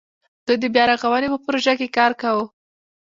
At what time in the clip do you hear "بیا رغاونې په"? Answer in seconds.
0.73-1.37